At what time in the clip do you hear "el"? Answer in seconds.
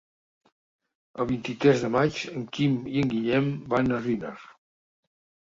1.23-1.27